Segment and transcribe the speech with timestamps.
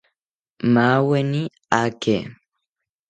[0.73, 1.41] Maaweni
[1.79, 2.15] aake